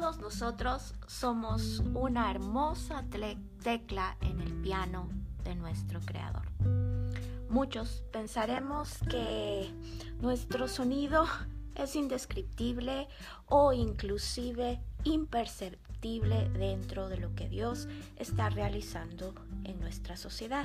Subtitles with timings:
[0.00, 3.04] Todos nosotros somos una hermosa
[3.62, 5.10] tecla en el piano
[5.44, 6.48] de nuestro Creador.
[7.50, 9.70] Muchos pensaremos que
[10.22, 11.26] nuestro sonido
[11.74, 13.08] es indescriptible
[13.44, 19.34] o inclusive imperceptible dentro de lo que Dios está realizando
[19.64, 20.64] en nuestra sociedad.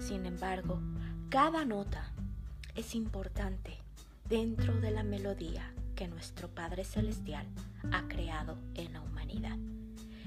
[0.00, 0.82] Sin embargo,
[1.30, 2.12] cada nota
[2.74, 3.78] es importante
[4.28, 7.46] dentro de la melodía que nuestro Padre Celestial
[7.92, 9.56] ha creado en la humanidad.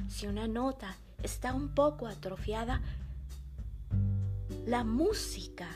[0.08, 2.82] Si una nota está un poco atrofiada,
[4.66, 5.68] la música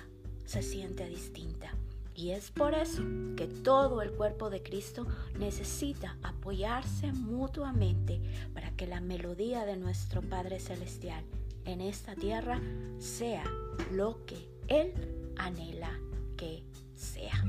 [0.46, 1.74] se siente distinta.
[2.16, 3.02] Y es por eso
[3.36, 5.08] que todo el cuerpo de Cristo
[5.40, 8.22] necesita apoyarse mutuamente
[8.54, 11.24] para que la melodía de nuestro Padre Celestial
[11.66, 12.62] en esta tierra
[13.00, 13.44] sea
[13.92, 14.94] lo que Él
[15.38, 16.00] anhela
[16.38, 16.64] que
[16.96, 17.44] sea.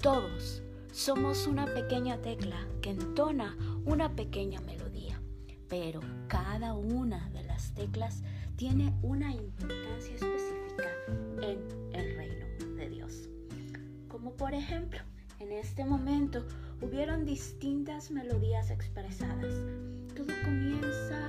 [0.00, 0.62] Todos
[1.00, 3.56] somos una pequeña tecla que entona
[3.86, 5.18] una pequeña melodía,
[5.66, 8.22] pero cada una de las teclas
[8.56, 10.90] tiene una importancia específica
[11.40, 11.58] en
[11.94, 12.46] el reino
[12.76, 13.30] de Dios.
[14.08, 15.00] Como por ejemplo,
[15.38, 16.44] en este momento
[16.82, 19.54] hubieron distintas melodías expresadas.
[20.14, 21.28] Todo comienza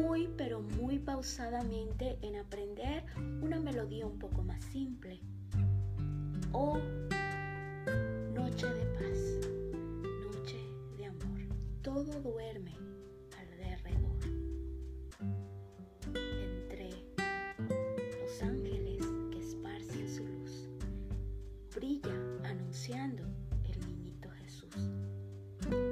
[0.00, 3.06] muy pero muy pausadamente en aprender
[3.42, 5.18] una melodía un poco más simple.
[6.52, 6.78] O
[8.52, 9.18] noche de paz,
[10.30, 10.58] noche
[10.98, 11.40] de amor.
[11.80, 12.76] Todo duerme
[13.38, 14.18] alrededor.
[16.14, 16.90] Entre
[18.20, 20.68] los ángeles que esparcen su luz,
[21.74, 22.12] brilla
[22.44, 23.22] anunciando
[23.64, 24.90] el niñito Jesús.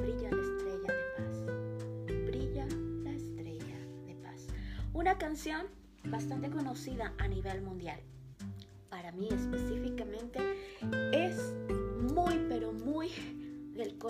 [0.02, 2.26] Brilla la estrella de paz.
[2.26, 2.66] Brilla
[3.04, 4.48] la estrella de paz.
[4.92, 5.66] Una canción
[6.04, 8.00] bastante conocida a nivel mundial.
[8.90, 9.69] Para mí específicamente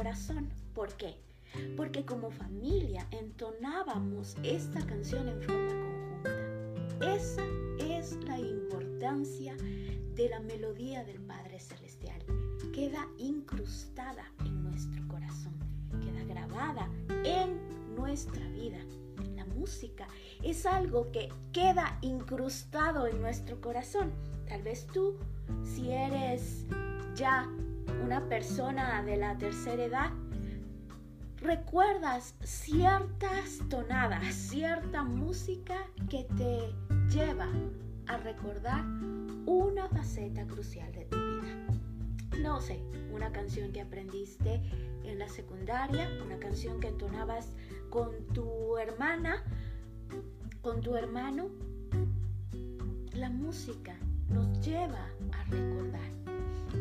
[0.00, 0.48] corazón.
[0.74, 1.14] ¿Por qué?
[1.76, 7.14] Porque como familia entonábamos esta canción en forma conjunta.
[7.14, 7.44] Esa
[7.78, 9.54] es la importancia
[10.14, 12.18] de la melodía del Padre Celestial.
[12.72, 15.52] Queda incrustada en nuestro corazón,
[16.00, 16.88] queda grabada
[17.22, 17.60] en
[17.94, 18.78] nuestra vida.
[19.36, 20.08] La música
[20.42, 24.12] es algo que queda incrustado en nuestro corazón.
[24.48, 25.18] Tal vez tú,
[25.62, 26.64] si eres
[27.14, 27.46] ya
[28.02, 30.10] una persona de la tercera edad,
[31.38, 35.76] recuerdas ciertas tonadas, cierta música
[36.08, 36.74] que te
[37.08, 37.48] lleva
[38.06, 38.84] a recordar
[39.46, 42.42] una faceta crucial de tu vida.
[42.42, 42.80] No sé,
[43.12, 44.62] una canción que aprendiste
[45.04, 47.52] en la secundaria, una canción que entonabas
[47.90, 49.42] con tu hermana,
[50.62, 51.48] con tu hermano.
[53.12, 53.96] La música
[54.28, 56.19] nos lleva a recordar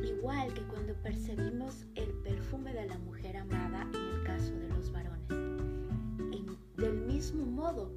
[0.03, 4.91] igual que cuando percibimos el perfume de la mujer amada en el caso de los
[4.91, 5.09] varones.
[6.77, 7.91] del mismo modo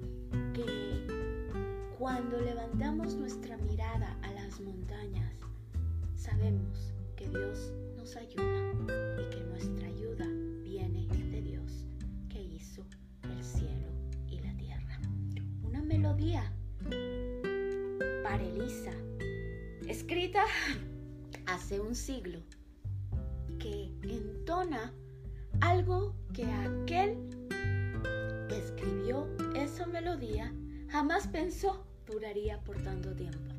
[0.53, 1.07] que
[1.99, 5.33] cuando levantamos nuestra mirada a las montañas,
[6.17, 8.73] sabemos que Dios nos ayuda
[9.21, 10.27] y que nuestra ayuda
[10.65, 11.85] viene de Dios
[12.29, 12.85] que hizo
[13.23, 13.89] el cielo
[14.29, 15.01] y la tierra.
[15.63, 16.53] Una melodía
[18.25, 18.93] para Elisa,
[19.87, 20.45] escrita
[21.53, 22.39] hace un siglo
[23.59, 24.91] que entona
[25.61, 27.29] algo que aquel
[28.49, 30.51] que escribió esa melodía
[30.89, 33.55] jamás pensó duraría por tanto tiempo.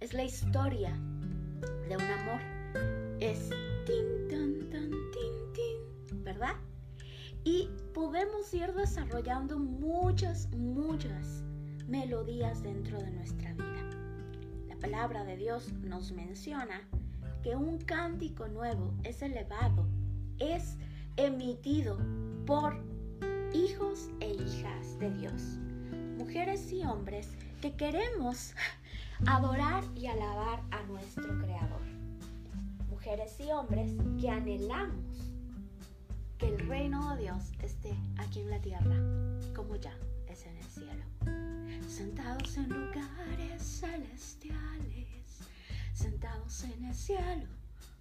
[0.00, 0.98] Es la historia
[1.86, 2.40] de un amor.
[3.20, 3.50] Es
[3.84, 6.56] tin, tan, tan, tin, tin, ¿verdad?
[7.44, 11.44] Y podemos ir desarrollando muchas, muchas
[11.86, 13.79] melodías dentro de nuestra vida
[14.80, 16.80] palabra de Dios nos menciona
[17.42, 19.86] que un cántico nuevo es elevado,
[20.38, 20.78] es
[21.16, 21.98] emitido
[22.46, 22.82] por
[23.52, 25.58] hijos e hijas de Dios,
[26.16, 27.28] mujeres y hombres
[27.60, 28.54] que queremos
[29.26, 31.82] adorar y alabar a nuestro Creador,
[32.88, 35.34] mujeres y hombres que anhelamos
[36.38, 38.96] que el reino de Dios esté aquí en la tierra
[39.54, 39.92] como ya
[42.00, 45.38] sentados en lugares celestiales,
[45.92, 47.46] sentados en el cielo,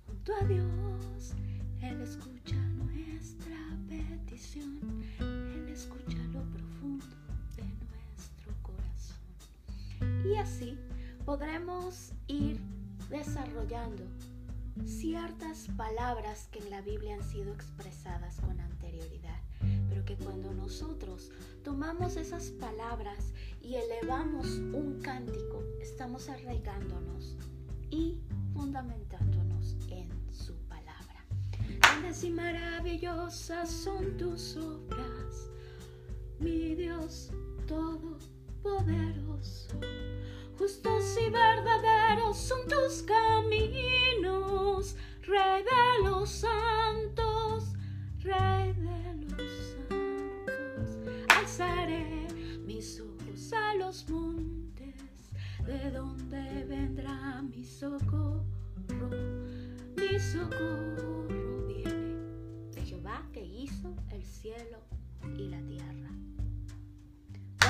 [0.07, 1.33] junto a Dios.
[1.81, 3.57] Él escucha nuestra
[3.89, 7.05] petición, Él escucha lo profundo
[7.57, 10.23] de nuestro corazón.
[10.25, 10.77] Y así
[11.25, 12.57] podremos ir
[13.09, 14.05] desarrollando
[14.85, 19.41] ciertas palabras que en la Biblia han sido expresadas con anterioridad,
[19.89, 21.31] pero que cuando nosotros
[21.65, 23.33] tomamos esas palabras
[23.69, 27.37] y elevamos un cántico, estamos arraigándonos
[27.91, 28.17] y
[28.51, 31.23] fundamentándonos en su palabra.
[31.79, 35.51] Grandes y maravillosas son tus obras,
[36.39, 37.29] mi Dios
[37.67, 39.79] todopoderoso.
[40.57, 47.65] Justos y verdaderos son tus caminos, Rey de los santos,
[48.23, 50.97] Rey de los santos.
[51.37, 52.18] Alzaré
[54.07, 54.93] montes,
[55.65, 58.45] de donde vendrá mi socorro,
[59.97, 61.27] mi socorro
[61.67, 62.15] viene
[62.71, 64.77] de Jehová que hizo el cielo
[65.35, 66.11] y la tierra.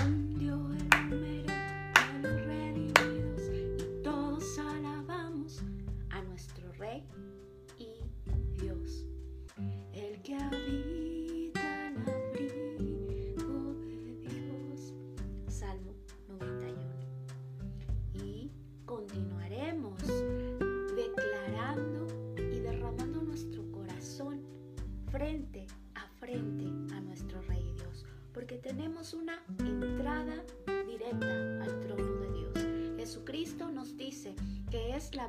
[0.04, 1.69] El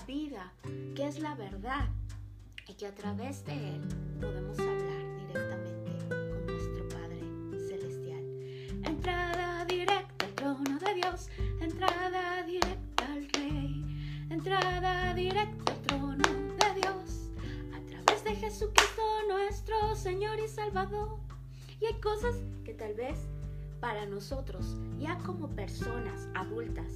[0.07, 0.53] vida,
[0.95, 1.89] que es la verdad
[2.67, 3.81] y que a través de Él
[4.21, 7.21] podemos hablar directamente con nuestro Padre
[7.69, 8.25] Celestial.
[8.85, 11.29] Entrada directa al trono de Dios,
[11.61, 17.31] entrada directa al Rey, entrada directa al trono de Dios,
[17.75, 21.19] a través de Jesucristo nuestro Señor y Salvador.
[21.81, 23.19] Y hay cosas que tal vez
[23.81, 26.95] para nosotros, ya como personas adultas,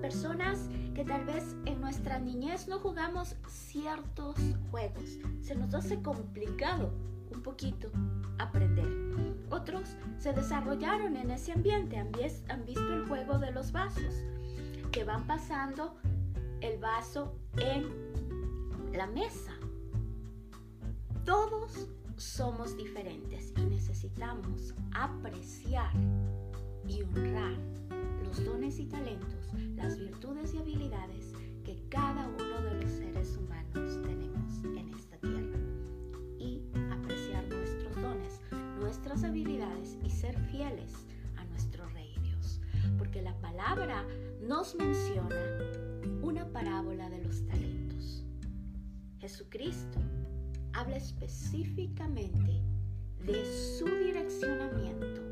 [0.00, 4.36] personas que tal vez en nuestra niñez no jugamos ciertos
[4.70, 6.92] juegos, se nos hace complicado
[7.32, 7.90] un poquito
[8.38, 8.88] aprender.
[9.50, 12.10] Otros se desarrollaron en ese ambiente, han,
[12.48, 14.14] han visto el juego de los vasos,
[14.90, 15.94] que van pasando
[16.60, 19.53] el vaso en la mesa.
[22.24, 25.92] Somos diferentes y necesitamos apreciar
[26.88, 27.54] y honrar
[28.24, 31.32] los dones y talentos, las virtudes y habilidades
[31.64, 35.58] que cada uno de los seres humanos tenemos en esta tierra
[36.38, 38.40] y apreciar nuestros dones,
[38.80, 42.58] nuestras habilidades y ser fieles a nuestro Rey Dios.
[42.98, 44.02] Porque la palabra
[44.40, 45.58] nos menciona
[46.22, 48.24] una parábola de los talentos.
[49.20, 50.00] Jesucristo
[50.74, 52.60] habla específicamente
[53.24, 53.44] de
[53.78, 55.22] su direccionamiento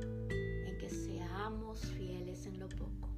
[0.66, 3.10] en que seamos fieles en lo poco,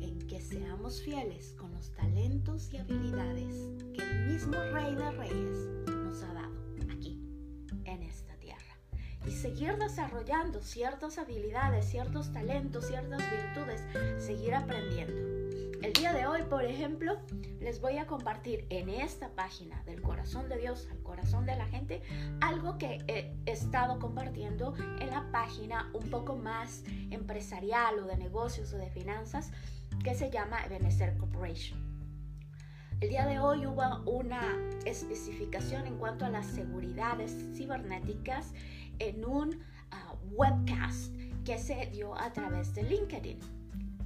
[0.00, 3.54] en que seamos fieles con los talentos y habilidades
[3.94, 6.58] que el mismo Rey de Reyes nos ha dado
[6.90, 7.22] aquí,
[7.84, 8.58] en esta tierra.
[9.26, 13.84] Y seguir desarrollando ciertas habilidades, ciertos talentos, ciertas virtudes,
[14.18, 15.39] seguir aprendiendo.
[15.90, 17.18] El día de hoy, por ejemplo,
[17.58, 21.66] les voy a compartir en esta página del corazón de Dios al corazón de la
[21.66, 22.00] gente
[22.40, 28.72] algo que he estado compartiendo en la página un poco más empresarial o de negocios
[28.72, 29.50] o de finanzas
[30.04, 31.80] que se llama Ebenezer Corporation.
[33.00, 34.42] El día de hoy hubo una
[34.86, 38.54] especificación en cuanto a las seguridades cibernéticas
[39.00, 41.12] en un uh, webcast
[41.44, 43.59] que se dio a través de LinkedIn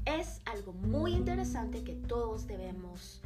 [0.07, 3.23] es algo muy interesante que todos debemos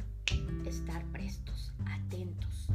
[0.65, 2.67] estar prestos, atentos.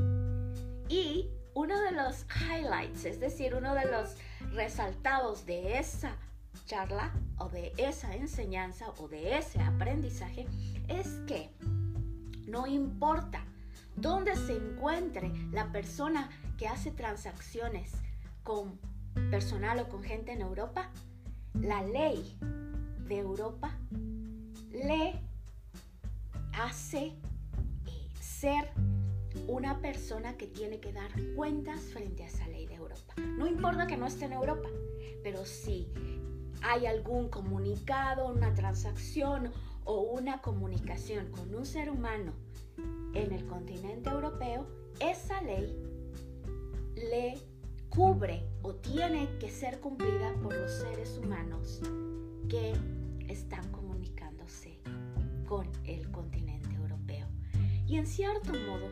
[0.89, 4.17] Y uno de los highlights, es decir, uno de los
[4.53, 6.17] resaltados de esa
[6.67, 10.47] charla o de esa enseñanza o de ese aprendizaje
[10.89, 11.51] es que
[12.47, 13.45] no importa
[13.97, 17.93] dónde se encuentre la persona que hace transacciones
[18.43, 18.79] con
[19.31, 20.91] personal o con gente en Europa,
[21.55, 22.37] la ley
[23.07, 23.77] de Europa
[24.85, 25.15] le
[26.53, 27.15] hace eh,
[28.21, 28.71] ser
[29.49, 33.15] una persona que tiene que dar cuentas frente a esa ley de Europa.
[33.39, 34.69] No importa que no esté en Europa,
[35.23, 35.89] pero si
[36.63, 39.51] hay algún comunicado, una transacción
[39.85, 42.35] o una comunicación con un ser humano
[43.15, 44.67] en el continente europeo,
[45.01, 45.75] esa ley
[46.97, 47.39] le
[47.89, 51.81] cubre o tiene que ser cumplida por los seres humanos
[52.51, 52.75] que
[53.29, 54.74] están comunicándose
[55.55, 57.29] con el continente europeo.
[57.87, 58.91] Y en cierto modo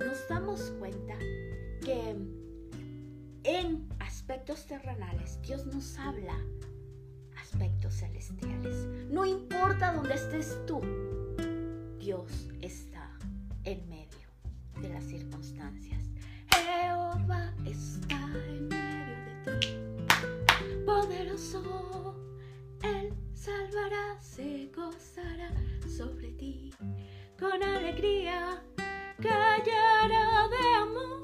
[0.00, 1.18] nos damos cuenta
[1.84, 2.16] que
[3.44, 6.34] en aspectos terrenales Dios nos habla
[7.36, 8.86] aspectos celestiales.
[9.10, 10.80] No importa dónde estés tú,
[11.98, 13.10] Dios está
[13.64, 14.28] en medio
[14.80, 16.04] de las circunstancias.
[16.54, 22.01] Jehová está en medio de ti, poderoso
[23.42, 25.50] salvará, se gozará
[25.88, 26.72] sobre ti
[27.38, 28.62] con alegría,
[29.20, 31.22] callará de amor.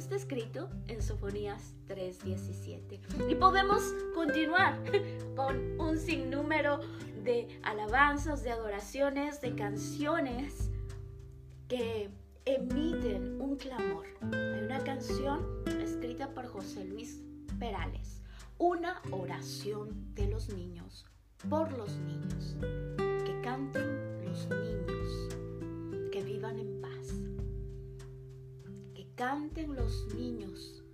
[0.00, 3.00] está escrito en Sofonías 3:17.
[3.28, 3.82] Y podemos
[4.14, 4.82] continuar
[5.36, 6.80] con un sinnúmero
[7.22, 10.70] de alabanzas, de adoraciones, de canciones
[11.68, 12.10] que
[12.46, 14.06] emiten un clamor.
[14.32, 17.22] Hay una canción escrita por José Luis
[17.58, 18.19] Perales,
[18.60, 21.06] una oración de los niños,
[21.48, 22.58] por los niños,
[23.24, 25.34] que canten los niños,
[26.12, 27.14] que vivan en paz,
[28.94, 30.84] que canten los niños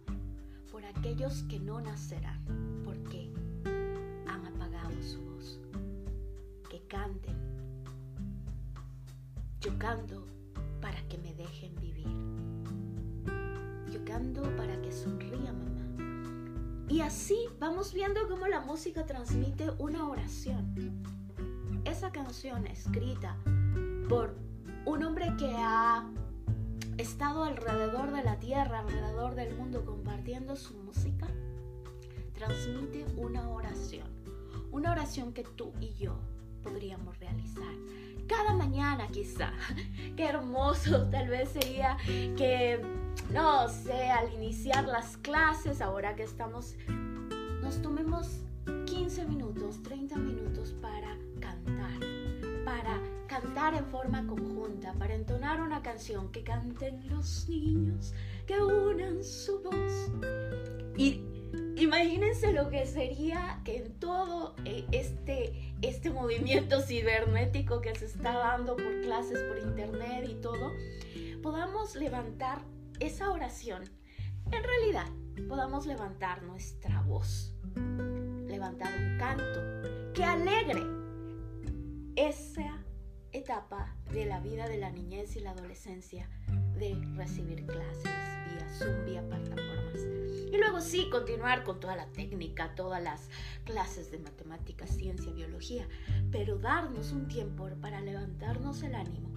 [0.70, 2.40] por aquellos que no nacerán,
[2.84, 3.32] porque
[4.28, 5.58] han apagado su voz,
[6.70, 7.34] que canten.
[9.60, 10.24] Yo canto
[10.80, 12.06] para que me dejen vivir.
[13.92, 15.25] Yo canto para que sonría mamá.
[16.96, 21.04] Y así vamos viendo cómo la música transmite una oración.
[21.84, 23.36] Esa canción escrita
[24.08, 24.34] por
[24.86, 26.08] un hombre que ha
[26.96, 31.26] estado alrededor de la tierra, alrededor del mundo compartiendo su música,
[32.32, 34.08] transmite una oración.
[34.72, 36.18] Una oración que tú y yo
[36.62, 37.74] podríamos realizar
[38.26, 39.52] cada mañana quizá.
[40.16, 41.96] Qué hermoso tal vez sería
[42.36, 42.80] que,
[43.32, 46.74] no sé, al iniciar las clases, ahora que estamos,
[47.62, 48.40] nos tomemos
[48.86, 52.00] 15 minutos, 30 minutos para cantar,
[52.64, 58.14] para cantar en forma conjunta, para entonar una canción, que canten los niños,
[58.46, 60.10] que unan su voz.
[60.96, 61.22] Y
[61.76, 68.32] Imagínense lo que sería que en todo eh, este, este movimiento cibernético que se está
[68.32, 70.72] dando por clases, por internet y todo,
[71.42, 72.60] podamos levantar
[73.00, 73.84] esa oración.
[74.52, 75.06] En realidad,
[75.48, 77.54] podamos levantar nuestra voz,
[78.46, 80.82] levantar un canto que alegre
[82.16, 82.82] esa
[83.32, 86.28] etapa de la vida de la niñez y la adolescencia
[86.78, 92.74] de recibir clases vía Zoom, vía plataformas y luego sí, continuar con toda la técnica,
[92.74, 93.28] todas las
[93.64, 95.88] clases de matemáticas, ciencia, biología,
[96.30, 99.30] pero darnos un tiempo para levantarnos el ánimo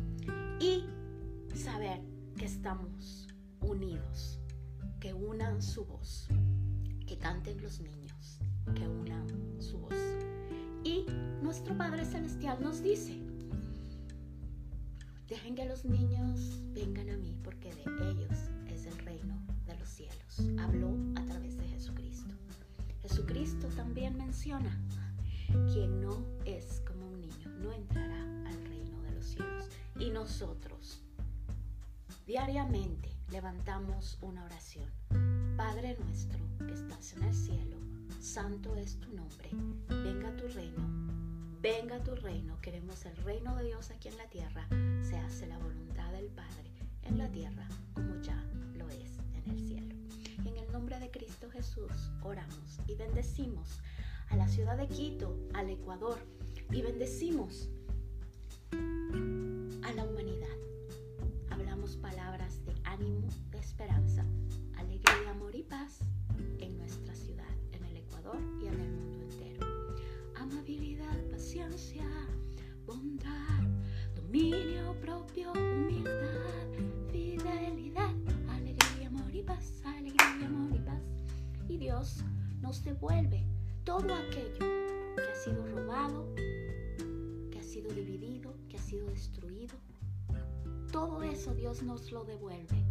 [0.59, 0.85] y
[1.55, 2.01] saber
[2.37, 3.27] que estamos
[3.61, 4.39] unidos,
[4.99, 6.27] que unan su voz,
[7.07, 8.39] que canten los niños,
[8.75, 9.27] que unan
[9.59, 9.95] su voz.
[10.83, 11.05] Y
[11.41, 13.19] nuestro Padre Celestial nos dice,
[15.27, 18.49] dejen que los niños vengan a mí porque de ellos
[19.89, 20.41] cielos.
[20.59, 22.33] Habló a través de Jesucristo.
[23.01, 24.79] Jesucristo también menciona,
[25.73, 29.65] quien no es como un niño no entrará al reino de los cielos.
[29.99, 31.01] Y nosotros
[32.25, 34.89] diariamente levantamos una oración.
[35.57, 37.77] Padre nuestro que estás en el cielo,
[38.19, 39.49] santo es tu nombre,
[39.87, 40.87] venga tu reino,
[41.61, 44.67] venga tu reino, queremos el reino de Dios aquí en la tierra,
[45.01, 46.71] se hace la voluntad del Padre
[47.03, 48.41] en la tierra como ya
[48.75, 49.18] lo es
[49.49, 49.95] en el cielo.
[50.45, 51.91] En el nombre de Cristo Jesús
[52.21, 53.79] oramos y bendecimos
[54.29, 56.19] a la ciudad de Quito, al Ecuador
[56.71, 57.69] y bendecimos
[58.71, 60.47] a la humanidad.
[61.49, 64.23] Hablamos palabras de ánimo, de esperanza,
[64.77, 65.99] alegría, amor y paz
[66.59, 69.67] en nuestra ciudad, en el Ecuador y en el mundo entero.
[70.35, 72.07] Amabilidad, paciencia,
[72.85, 73.63] bondad,
[74.15, 75.98] dominio propio, humildad,
[82.99, 83.45] devuelve
[83.85, 84.59] todo aquello
[85.15, 86.35] que ha sido robado,
[87.49, 89.77] que ha sido dividido, que ha sido destruido.
[90.91, 92.83] Todo eso Dios nos lo devuelve.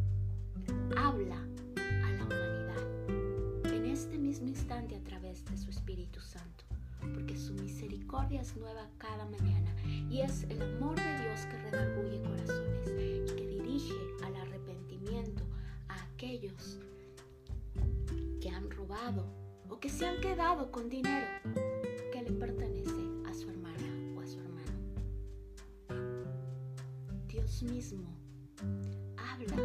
[0.97, 1.37] Habla
[1.77, 6.65] a la humanidad en este mismo instante a través de su Espíritu Santo,
[7.13, 12.23] porque su misericordia es nueva cada mañana y es el amor de Dios que redarguye
[12.23, 15.43] corazones y que dirige al arrepentimiento
[15.89, 16.79] aquellos
[18.41, 19.38] que han robado
[19.69, 21.27] o que se han quedado con dinero
[22.13, 22.91] que le pertenece
[23.27, 24.73] a su hermana o a su hermano.
[27.29, 28.09] Dios mismo
[29.17, 29.57] habla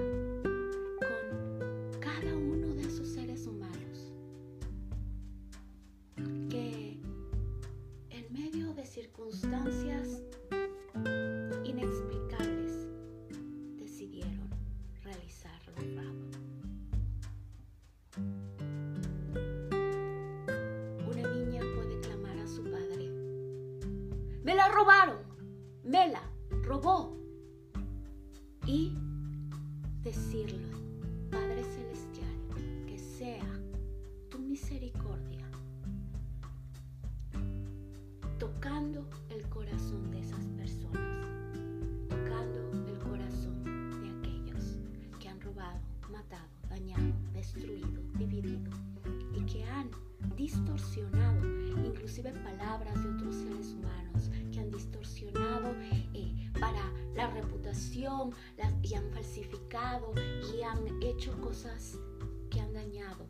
[24.73, 25.17] robaron.
[25.83, 26.23] Me la
[26.63, 27.17] robó.
[28.65, 28.95] Y
[30.01, 30.67] decirle,
[31.29, 33.45] Padre Celestial, que sea
[34.29, 35.45] tu misericordia
[38.39, 41.27] tocando el corazón de esas personas,
[42.09, 43.63] tocando el corazón
[44.01, 44.77] de aquellos
[45.19, 48.69] que han robado, matado, dañado, destruido, dividido
[49.33, 49.89] y que han
[50.35, 51.45] distorsionado
[51.85, 54.29] inclusive palabras de otros seres humanos
[54.71, 55.75] distorsionado
[56.13, 58.31] eh, para la reputación
[58.81, 60.13] y han falsificado
[60.55, 61.99] y han hecho cosas
[62.49, 63.25] que han dañado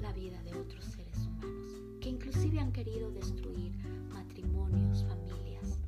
[0.00, 3.76] la vida de otros seres humanos, que inclusive han querido destruir
[4.12, 5.78] matrimonios, familias.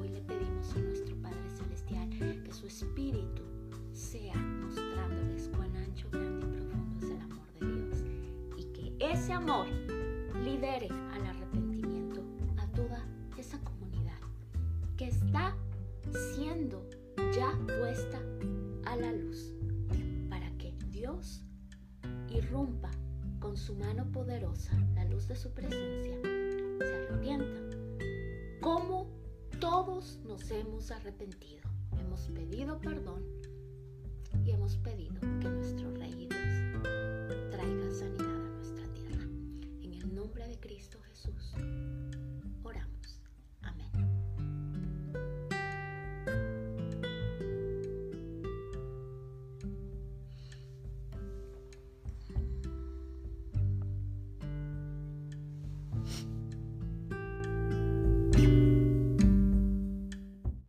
[0.00, 2.10] Hoy le pedimos a nuestro Padre Celestial
[2.42, 3.42] que su espíritu
[3.92, 8.04] sea mostrándoles cuán ancho, grande y profundo es el amor de Dios
[8.56, 9.66] y que ese amor
[10.42, 11.41] lidere al arrepentimiento
[15.32, 15.56] está
[16.34, 16.86] siendo
[17.34, 18.20] ya puesta
[18.84, 19.54] a la luz
[20.28, 21.42] para que Dios
[22.28, 22.90] irrumpa
[23.40, 26.18] con su mano poderosa la luz de su presencia,
[26.78, 27.70] se arrepientan.
[28.60, 29.10] Como
[29.58, 31.62] todos nos hemos arrepentido,
[31.98, 33.24] hemos pedido perdón
[34.44, 38.21] y hemos pedido que nuestro Rey Dios traiga sanidad